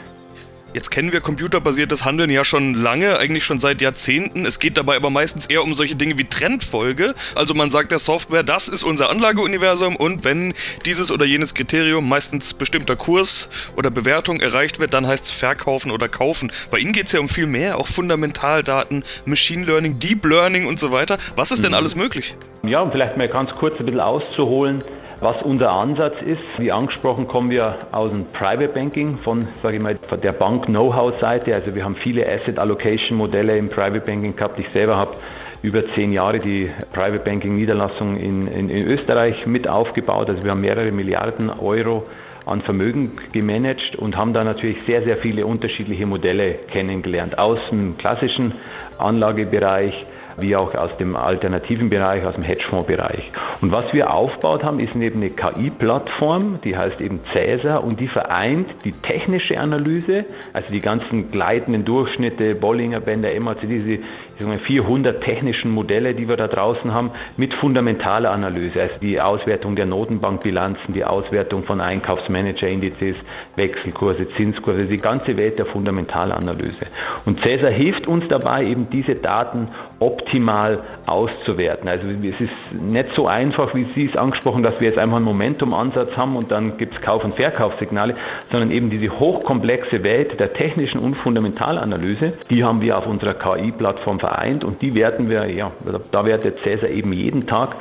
Jetzt 0.78 0.92
kennen 0.92 1.12
wir 1.12 1.22
computerbasiertes 1.22 2.06
Handeln 2.06 2.30
ja 2.30 2.46
schon 2.46 2.76
lange, 2.76 3.18
eigentlich 3.18 3.44
schon 3.44 3.58
seit 3.58 3.82
Jahrzehnten. 3.82 4.46
Es 4.46 4.60
geht 4.60 4.78
dabei 4.78 4.96
aber 4.96 5.10
meistens 5.10 5.48
eher 5.48 5.64
um 5.64 5.74
solche 5.74 5.96
Dinge 5.96 6.20
wie 6.20 6.26
Trendfolge. 6.26 7.16
Also 7.34 7.56
man 7.56 7.72
sagt 7.72 7.92
der 7.92 7.98
Software, 7.98 8.44
das 8.44 8.68
ist 8.68 8.84
unser 8.84 9.10
Anlageuniversum 9.10 9.96
und 9.96 10.24
wenn 10.24 10.54
dieses 10.86 11.10
oder 11.10 11.26
jenes 11.26 11.56
Kriterium, 11.56 12.08
meistens 12.08 12.54
bestimmter 12.54 12.96
Kurs 12.96 13.50
oder 13.76 13.90
Bewertung 13.90 14.40
erreicht 14.40 14.78
wird, 14.80 14.94
dann 14.94 15.08
heißt 15.08 15.26
es 15.26 15.32
verkaufen 15.32 15.90
oder 15.90 16.10
kaufen. 16.10 16.52
Bei 16.70 16.78
Ihnen 16.78 16.94
geht 16.94 17.08
es 17.08 17.12
ja 17.12 17.22
um 17.22 17.28
viel 17.28 17.48
mehr, 17.48 17.80
auch 17.80 17.88
Fundamentaldaten, 17.88 19.04
Machine 19.26 19.66
Learning, 19.66 19.98
Deep 19.98 20.26
Learning 20.26 20.68
und 20.68 20.80
so 20.80 20.92
weiter. 20.92 21.18
Was 21.36 21.50
ist 21.50 21.64
denn 21.64 21.72
mhm. 21.72 21.78
alles 21.78 21.96
möglich? 21.96 22.36
Ja, 22.62 22.82
um 22.82 22.92
vielleicht 22.92 23.18
mal 23.18 23.28
ganz 23.28 23.50
kurz 23.50 23.80
ein 23.80 23.88
bisschen 23.88 24.00
auszuholen. 24.00 24.84
Was 25.20 25.42
unser 25.42 25.72
Ansatz 25.72 26.22
ist, 26.22 26.44
wie 26.60 26.72
angesprochen, 26.72 27.28
kommen 27.28 27.50
wir 27.50 27.76
aus 27.92 28.12
dem 28.12 28.26
Private 28.26 28.68
Banking 28.68 29.18
von, 29.18 29.48
sage 29.64 29.78
ich 29.78 29.82
mal, 29.82 29.98
von 30.08 30.22
der 30.22 30.32
Bank 30.32 30.68
Know-how-Seite. 30.68 31.56
Also 31.56 31.74
wir 31.74 31.84
haben 31.84 31.96
viele 31.96 32.32
Asset 32.32 32.60
Allocation 32.60 33.18
Modelle 33.18 33.58
im 33.58 33.68
Private 33.68 34.02
Banking 34.02 34.36
gehabt. 34.36 34.60
Ich 34.60 34.70
selber 34.70 34.96
habe 34.96 35.16
über 35.64 35.84
zehn 35.96 36.14
Jahre 36.14 36.38
die 36.38 36.70
Private 36.94 37.24
Banking 37.24 37.56
Niederlassung 37.56 38.16
in, 38.16 38.46
in, 38.48 38.70
in 38.70 38.86
Österreich 38.86 39.48
mit 39.48 39.68
aufgebaut. 39.68 40.30
Also 40.30 40.44
wir 40.44 40.52
haben 40.52 40.62
mehrere 40.62 40.92
Milliarden 40.92 41.50
Euro 41.50 42.04
an 42.46 42.62
Vermögen 42.62 43.14
gemanagt 43.34 43.96
und 43.96 44.18
haben 44.18 44.34
da 44.34 44.44
natürlich 44.44 44.84
sehr, 44.84 45.02
sehr 45.02 45.18
viele 45.18 45.48
unterschiedliche 45.48 46.06
Modelle 46.06 46.60
kennengelernt 46.70 47.40
aus 47.40 47.58
dem 47.72 47.98
klassischen 47.98 48.54
Anlagebereich 49.00 50.06
wie 50.38 50.56
auch 50.56 50.76
aus 50.76 50.96
dem 50.98 51.16
alternativen 51.16 51.90
Bereich, 51.90 52.24
aus 52.26 52.36
dem 52.36 52.44
Hedgefonds-Bereich. 52.44 53.32
Und 53.62 53.72
was 53.72 53.94
wir 53.94 54.14
aufgebaut 54.14 54.64
haben, 54.64 54.80
ist 54.80 54.96
eben 54.96 55.22
eine 55.22 55.32
KI-Plattform, 55.32 56.60
die 56.64 56.78
heißt 56.78 57.02
eben 57.02 57.20
Cäsar 57.32 57.84
und 57.84 58.00
die 58.00 58.08
vereint 58.08 58.68
die 58.86 58.92
technische 58.92 59.60
Analyse, 59.60 60.26
also 60.54 60.72
die 60.72 60.82
ganzen 60.82 61.30
gleitenden 61.30 61.86
Durchschnitte, 61.86 62.56
Bollinger 62.56 63.00
Bänder, 63.00 63.30
MAC, 63.40 63.62
diese 63.62 64.00
400 64.38 65.22
technischen 65.22 65.72
Modelle, 65.72 66.14
die 66.14 66.30
wir 66.30 66.38
da 66.38 66.48
draußen 66.48 66.94
haben, 66.94 67.12
mit 67.38 67.54
fundamentaler 67.54 68.32
Analyse, 68.32 68.82
also 68.82 68.96
die 69.02 69.20
Auswertung 69.20 69.76
der 69.76 69.86
Notenbankbilanzen, 69.86 70.94
die 70.94 71.04
Auswertung 71.04 71.64
von 71.64 71.82
Einkaufsmanagerindizes, 71.82 73.16
Wechselkurse, 73.56 74.28
Zinskurse, 74.30 74.86
die 74.86 74.98
ganze 74.98 75.38
Welt 75.38 75.58
der 75.58 75.66
Fundamentalanalyse. 75.66 76.86
Und 77.26 77.42
Cäsar 77.42 77.72
hilft 77.72 78.08
uns 78.08 78.28
dabei, 78.28 78.66
eben 78.66 78.90
diese 78.90 79.16
Daten 79.16 79.70
optimal 80.00 80.84
auszuwerten. 81.06 81.90
Also 81.90 82.08
es 82.08 82.40
ist 82.40 82.52
nicht 82.80 83.14
so 83.14 83.28
einfach, 83.28 83.74
wie 83.74 83.86
Sie 83.96 84.06
es 84.06 84.16
angesprochen, 84.16 84.64
dass 84.64 84.80
wir 84.80 84.88
jetzt 84.88 85.00
einfach 85.00 85.18
einen 85.18 85.26
Momentum-Ansatz 85.26 86.16
haben 86.16 86.36
und 86.36 86.52
dann 86.52 86.78
gibt 86.78 86.94
es 86.94 87.02
Kauf- 87.02 87.24
und 87.24 87.36
Verkaufssignale, 87.36 88.16
sondern 88.52 88.72
eben 88.72 88.90
diese 88.90 89.20
hochkomplexe 89.20 90.04
Welt 90.04 90.40
der 90.40 90.54
technischen 90.54 91.00
und 91.00 91.16
Fundamentalanalyse, 91.16 92.34
die 92.50 92.64
haben 92.64 92.82
wir 92.82 92.98
auf 92.98 93.08
unserer 93.08 93.34
KI-Plattform 93.34 94.20
vereint 94.28 94.64
und 94.64 94.82
die 94.82 94.94
werten 94.94 95.30
wir, 95.30 95.50
ja, 95.50 95.72
da 96.12 96.26
wertet 96.26 96.60
Cäsar 96.64 96.90
eben 96.90 97.14
jeden 97.14 97.48
Tag 97.48 97.76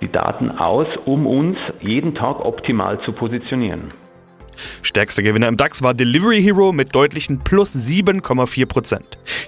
die 0.00 0.10
Daten 0.10 0.50
aus, 0.50 0.86
um 1.04 1.26
uns 1.26 1.58
jeden 1.80 2.14
Tag 2.14 2.44
optimal 2.44 3.00
zu 3.00 3.12
positionieren. 3.12 3.88
Stärkster 4.80 5.22
Gewinner 5.22 5.48
im 5.48 5.58
DAX 5.58 5.82
war 5.82 5.92
Delivery 5.92 6.40
Hero 6.42 6.72
mit 6.72 6.94
deutlichen 6.94 7.40
plus 7.40 7.74
7,4%. 7.74 9.00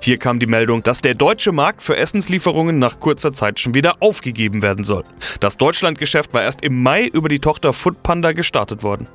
Hier 0.02 0.18
kam 0.18 0.38
die 0.38 0.46
Meldung, 0.46 0.82
dass 0.82 1.00
der 1.00 1.14
deutsche 1.14 1.52
Markt 1.52 1.82
für 1.82 1.96
Essenslieferungen 1.96 2.78
nach 2.78 3.00
kurzer 3.00 3.32
Zeit 3.32 3.58
schon 3.58 3.72
wieder 3.72 4.02
aufgegeben 4.02 4.60
werden 4.60 4.84
soll. 4.84 5.04
Das 5.40 5.56
Deutschlandgeschäft 5.56 6.34
war 6.34 6.42
erst 6.42 6.62
im 6.62 6.82
Mai 6.82 7.06
über 7.06 7.30
die 7.30 7.38
Tochter 7.38 7.72
Foodpanda 7.72 8.32
gestartet 8.32 8.82
worden. 8.82 9.08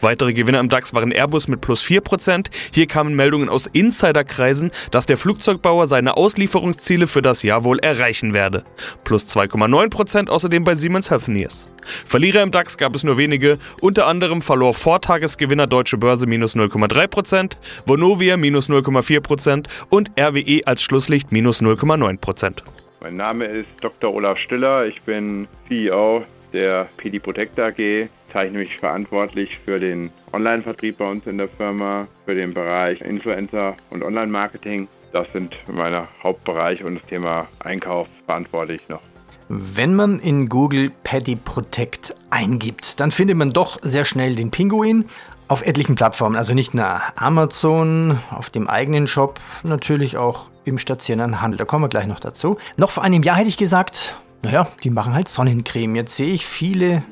Weitere 0.00 0.32
Gewinner 0.32 0.60
im 0.60 0.68
DAX 0.68 0.94
waren 0.94 1.12
Airbus 1.12 1.48
mit 1.48 1.60
plus 1.60 1.82
4%. 1.84 2.46
Hier 2.72 2.86
kamen 2.86 3.14
Meldungen 3.14 3.48
aus 3.48 3.66
Insiderkreisen, 3.66 4.70
dass 4.90 5.06
der 5.06 5.16
Flugzeugbauer 5.16 5.86
seine 5.86 6.16
Auslieferungsziele 6.16 7.06
für 7.06 7.22
das 7.22 7.42
Jahr 7.42 7.64
wohl 7.64 7.78
erreichen 7.78 8.34
werde. 8.34 8.64
Plus 9.04 9.26
2,9% 9.26 10.28
außerdem 10.28 10.64
bei 10.64 10.74
Siemens 10.74 11.10
Healthineers. 11.10 11.70
Verlierer 11.84 12.42
im 12.42 12.50
DAX 12.50 12.78
gab 12.78 12.94
es 12.94 13.04
nur 13.04 13.18
wenige, 13.18 13.58
unter 13.80 14.06
anderem 14.06 14.40
verlor 14.40 14.74
Vortagesgewinner 14.74 15.66
Deutsche 15.66 15.98
Börse 15.98 16.26
minus 16.26 16.56
0,3%, 16.56 17.56
Vonovia 17.86 18.36
minus 18.36 18.70
0,4% 18.70 19.66
und 19.90 20.10
RWE 20.18 20.62
als 20.66 20.82
Schlusslicht 20.82 21.30
minus 21.32 21.60
0,9%. 21.60 22.62
Mein 23.00 23.16
Name 23.16 23.44
ist 23.44 23.68
Dr. 23.82 24.14
Olaf 24.14 24.38
Stiller, 24.38 24.86
ich 24.86 25.02
bin 25.02 25.46
CEO 25.68 26.24
der 26.54 26.88
PD 26.96 27.18
Protect 27.18 27.58
AG 27.58 28.08
zeichne 28.34 28.58
mich 28.58 28.76
verantwortlich 28.78 29.58
für 29.64 29.78
den 29.78 30.10
Online-Vertrieb 30.32 30.98
bei 30.98 31.08
uns 31.08 31.24
in 31.26 31.38
der 31.38 31.48
Firma, 31.48 32.08
für 32.26 32.34
den 32.34 32.52
Bereich 32.52 33.00
Influencer 33.00 33.76
und 33.90 34.02
Online-Marketing. 34.02 34.88
Das 35.12 35.32
sind 35.32 35.56
meine 35.72 36.08
Hauptbereiche 36.22 36.84
und 36.84 36.96
das 36.96 37.04
Thema 37.04 37.46
Einkauf 37.60 38.08
verantwortlich 38.26 38.82
noch. 38.88 39.00
Wenn 39.48 39.94
man 39.94 40.18
in 40.18 40.48
Google 40.48 40.90
Paddy 41.04 41.36
Protect 41.36 42.16
eingibt, 42.30 42.98
dann 42.98 43.12
findet 43.12 43.36
man 43.36 43.52
doch 43.52 43.78
sehr 43.82 44.04
schnell 44.04 44.34
den 44.34 44.50
Pinguin 44.50 45.04
auf 45.46 45.64
etlichen 45.64 45.94
Plattformen, 45.94 46.34
also 46.34 46.54
nicht 46.54 46.74
nur 46.74 47.00
Amazon, 47.14 48.18
auf 48.30 48.50
dem 48.50 48.68
eigenen 48.68 49.06
Shop, 49.06 49.38
natürlich 49.62 50.16
auch 50.16 50.50
im 50.64 50.78
stationären 50.78 51.40
Handel. 51.40 51.58
Da 51.58 51.66
kommen 51.66 51.84
wir 51.84 51.88
gleich 51.88 52.06
noch 52.06 52.18
dazu. 52.18 52.56
Noch 52.76 52.90
vor 52.90 53.04
einem 53.04 53.22
Jahr 53.22 53.36
hätte 53.36 53.48
ich 53.48 53.58
gesagt, 53.58 54.16
naja, 54.42 54.68
die 54.82 54.90
machen 54.90 55.14
halt 55.14 55.28
Sonnencreme. 55.28 55.96
Jetzt 55.96 56.16
sehe 56.16 56.32
ich 56.32 56.46
viele 56.46 57.02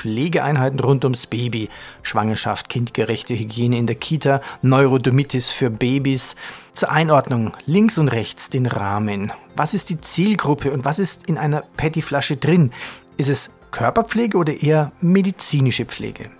Pflegeeinheiten 0.00 0.80
rund 0.80 1.04
ums 1.04 1.26
Baby, 1.26 1.68
Schwangerschaft, 2.02 2.70
kindgerechte 2.70 3.34
Hygiene 3.34 3.76
in 3.76 3.86
der 3.86 3.96
Kita, 3.96 4.40
Neurodermitis 4.62 5.50
für 5.50 5.68
Babys. 5.68 6.36
Zur 6.72 6.90
Einordnung 6.90 7.54
links 7.66 7.98
und 7.98 8.08
rechts 8.08 8.48
den 8.48 8.64
Rahmen. 8.64 9.30
Was 9.56 9.74
ist 9.74 9.90
die 9.90 10.00
Zielgruppe 10.00 10.72
und 10.72 10.86
was 10.86 10.98
ist 10.98 11.28
in 11.28 11.36
einer 11.36 11.64
Pettyflasche 11.76 12.38
drin? 12.38 12.72
Ist 13.18 13.28
es 13.28 13.50
Körperpflege 13.72 14.38
oder 14.38 14.54
eher 14.54 14.92
medizinische 15.02 15.84
Pflege? 15.84 16.30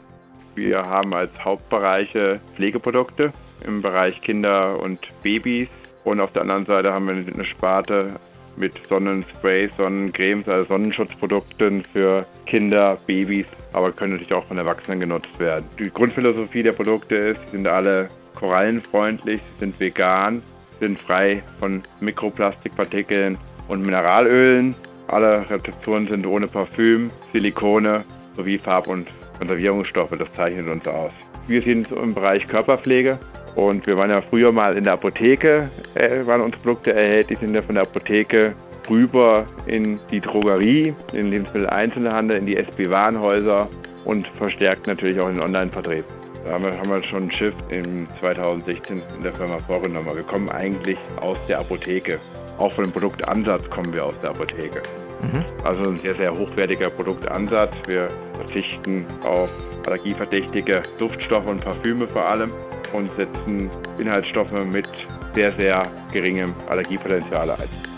Wir 0.54 0.82
haben 0.82 1.12
als 1.12 1.32
Hauptbereiche 1.44 2.40
Pflegeprodukte 2.56 3.30
im 3.66 3.82
Bereich 3.82 4.22
Kinder 4.22 4.80
und 4.80 5.00
Babys 5.22 5.68
und 6.04 6.20
auf 6.20 6.32
der 6.32 6.42
anderen 6.42 6.64
Seite 6.64 6.94
haben 6.94 7.06
wir 7.06 7.34
eine 7.34 7.44
Sparte 7.44 8.14
mit 8.60 8.74
Sonnensprays, 8.88 9.70
Sonnencremes, 9.76 10.46
also 10.46 10.66
Sonnenschutzprodukten 10.66 11.82
für 11.82 12.26
Kinder, 12.46 12.98
Babys, 13.06 13.46
aber 13.72 13.90
können 13.90 14.12
natürlich 14.12 14.34
auch 14.34 14.44
von 14.44 14.58
Erwachsenen 14.58 15.00
genutzt 15.00 15.38
werden. 15.38 15.64
Die 15.78 15.90
Grundphilosophie 15.90 16.62
der 16.62 16.72
Produkte 16.72 17.14
ist, 17.16 17.40
sie 17.46 17.56
sind 17.56 17.66
alle 17.66 18.08
korallenfreundlich, 18.34 19.40
sind 19.58 19.78
vegan, 19.80 20.42
sind 20.78 20.98
frei 20.98 21.42
von 21.58 21.82
Mikroplastikpartikeln 22.00 23.36
und 23.68 23.82
Mineralölen. 23.82 24.74
Alle 25.08 25.48
Rezepturen 25.50 26.06
sind 26.06 26.26
ohne 26.26 26.46
Parfüm, 26.46 27.10
Silikone 27.32 28.04
sowie 28.36 28.58
Farb- 28.58 28.86
und 28.86 29.08
Konservierungsstoffe. 29.38 30.16
Das 30.16 30.32
zeichnet 30.34 30.68
uns 30.68 30.86
aus. 30.86 31.12
Wir 31.50 31.62
sind 31.62 31.90
im 31.90 32.14
Bereich 32.14 32.46
Körperpflege 32.46 33.18
und 33.56 33.84
wir 33.84 33.98
waren 33.98 34.08
ja 34.08 34.22
früher 34.22 34.52
mal 34.52 34.76
in 34.76 34.84
der 34.84 34.92
Apotheke, 34.92 35.68
äh, 35.96 36.24
waren 36.24 36.42
unsere 36.42 36.62
Produkte 36.62 36.92
erhältlich, 36.92 37.40
sind 37.40 37.56
ja 37.56 37.60
von 37.60 37.74
der 37.74 37.82
Apotheke 37.82 38.54
rüber 38.88 39.44
in 39.66 39.98
die 40.12 40.20
Drogerie, 40.20 40.94
in 41.10 41.22
den 41.22 41.30
Lebensmitteleinzelhandel, 41.32 42.36
in 42.36 42.46
die 42.46 42.56
SB-Warenhäuser 42.56 43.68
und 44.04 44.28
verstärkt 44.28 44.86
natürlich 44.86 45.18
auch 45.18 45.26
in 45.26 45.34
den 45.34 45.42
Online-Vertrieb. 45.42 46.04
Da 46.44 46.52
haben 46.52 46.66
wir, 46.66 46.78
haben 46.78 46.88
wir 46.88 47.02
schon 47.02 47.24
ein 47.24 47.32
Schiff 47.32 47.54
in 47.68 48.06
2016 48.20 49.02
in 49.16 49.22
der 49.24 49.34
Firma 49.34 49.58
vorgenommen. 49.58 50.08
Wir 50.14 50.22
kommen 50.22 50.48
eigentlich 50.50 50.98
aus 51.20 51.44
der 51.48 51.58
Apotheke. 51.58 52.20
Auch 52.58 52.72
von 52.74 52.84
dem 52.84 52.92
Produktansatz 52.92 53.68
kommen 53.70 53.92
wir 53.92 54.04
aus 54.04 54.14
der 54.22 54.30
Apotheke. 54.30 54.82
Mhm. 55.22 55.44
Also 55.64 55.82
ein 55.82 56.00
sehr, 56.02 56.14
sehr 56.14 56.32
hochwertiger 56.32 56.90
Produktansatz. 56.90 57.76
Wir 57.86 58.08
verzichten 58.34 59.06
auf 59.22 59.50
allergieverdächtige 59.86 60.82
Duftstoffe 60.98 61.46
und 61.46 61.64
Parfüme 61.64 62.06
vor 62.08 62.26
allem 62.26 62.52
und 62.92 63.10
setzen 63.16 63.70
Inhaltsstoffe 63.98 64.52
mit 64.52 64.88
sehr, 65.34 65.52
sehr 65.56 65.82
geringem 66.12 66.54
Allergiepotenzial 66.68 67.50
ein. 67.50 67.90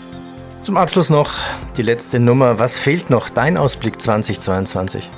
Zum 0.61 0.77
Abschluss 0.77 1.09
noch 1.09 1.31
die 1.75 1.81
letzte 1.81 2.19
Nummer. 2.19 2.57
Was 2.57 2.77
fehlt 2.77 3.09
noch? 3.09 3.29
Dein 3.29 3.57
Ausblick 3.57 4.01
2022? 4.01 5.09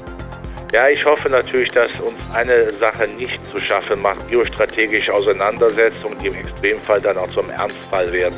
Ja, 0.74 0.90
ich 0.90 1.06
hoffe 1.06 1.30
natürlich, 1.30 1.70
dass 1.70 1.92
uns 2.00 2.18
eine 2.34 2.74
Sache 2.80 3.08
nicht 3.08 3.40
zu 3.52 3.60
schaffen 3.60 4.02
macht, 4.02 4.30
geostrategische 4.30 5.14
Auseinandersetzungen, 5.14 6.18
die 6.18 6.28
im 6.28 6.36
Extremfall 6.36 7.00
dann 7.00 7.18
auch 7.18 7.30
zum 7.30 7.50
Ernstfall 7.50 8.12
werden. 8.12 8.36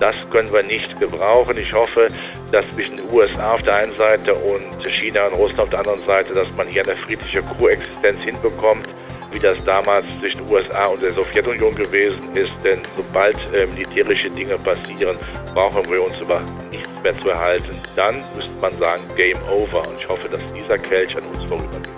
Das 0.00 0.14
können 0.30 0.52
wir 0.52 0.62
nicht 0.62 0.98
gebrauchen. 0.98 1.56
Ich 1.58 1.72
hoffe, 1.72 2.08
dass 2.50 2.64
zwischen 2.74 2.96
den 2.96 3.10
USA 3.12 3.54
auf 3.54 3.62
der 3.62 3.76
einen 3.76 3.94
Seite 3.96 4.34
und 4.34 4.86
China 4.88 5.26
und 5.26 5.34
Russland 5.34 5.60
auf 5.60 5.70
der 5.70 5.78
anderen 5.80 6.04
Seite, 6.06 6.32
dass 6.34 6.52
man 6.56 6.66
hier 6.66 6.82
eine 6.82 6.96
friedliche 6.96 7.42
Koexistenz 7.42 8.18
hinbekommt 8.22 8.88
wie 9.32 9.38
das 9.38 9.62
damals 9.64 10.04
zwischen 10.20 10.40
USA 10.50 10.86
und 10.86 11.02
der 11.02 11.12
Sowjetunion 11.12 11.74
gewesen 11.74 12.20
ist. 12.34 12.52
Denn 12.64 12.80
sobald 12.96 13.36
äh, 13.52 13.66
militärische 13.66 14.30
Dinge 14.30 14.56
passieren, 14.56 15.16
brauchen 15.54 15.88
wir 15.90 16.02
uns 16.02 16.18
über 16.20 16.42
nichts 16.70 16.88
mehr 17.02 17.18
zu 17.20 17.30
erhalten. 17.30 17.76
Dann 17.96 18.22
müsste 18.36 18.52
man 18.60 18.72
sagen, 18.78 19.02
Game 19.16 19.38
Over. 19.48 19.86
Und 19.86 20.00
ich 20.00 20.08
hoffe, 20.08 20.28
dass 20.28 20.52
dieser 20.52 20.78
Kelch 20.78 21.16
an 21.16 21.22
uns 21.24 21.48
vorübergeht. 21.48 21.88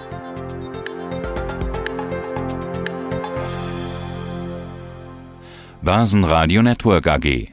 Börsenradio 5.83 6.63
Network 6.63 7.07
AG. 7.09 7.53